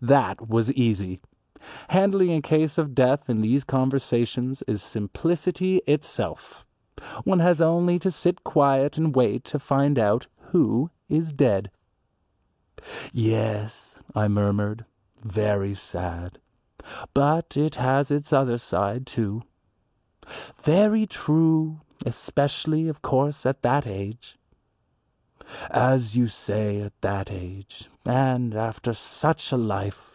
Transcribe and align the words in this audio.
That 0.00 0.48
was 0.48 0.70
easy. 0.74 1.18
Handling 1.88 2.32
a 2.32 2.40
case 2.40 2.78
of 2.78 2.94
death 2.94 3.28
in 3.28 3.40
these 3.40 3.64
conversations 3.64 4.62
is 4.68 4.80
simplicity 4.80 5.78
itself. 5.88 6.64
One 7.24 7.40
has 7.40 7.60
only 7.60 7.98
to 8.00 8.10
sit 8.12 8.44
quiet 8.44 8.96
and 8.96 9.12
wait 9.16 9.42
to 9.46 9.58
find 9.58 9.98
out 9.98 10.28
who 10.52 10.90
is 11.08 11.32
dead. 11.32 11.72
"Yes," 13.12 13.98
I 14.14 14.28
murmured, 14.28 14.84
"very 15.24 15.74
sad. 15.74 16.38
But 17.12 17.56
it 17.56 17.74
has 17.74 18.12
its 18.12 18.32
other 18.32 18.58
side, 18.58 19.04
too." 19.04 19.42
"Very 20.58 21.08
true, 21.08 21.80
especially, 22.06 22.86
of 22.86 23.02
course, 23.02 23.44
at 23.44 23.62
that 23.62 23.84
age." 23.84 24.38
"As 25.72 26.14
you 26.16 26.26
say 26.28 26.82
at 26.82 27.00
that 27.00 27.32
age, 27.32 27.88
and 28.04 28.54
after 28.54 28.92
such 28.92 29.50
a 29.50 29.56
life." 29.56 30.14